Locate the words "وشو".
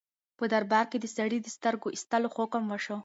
2.67-2.97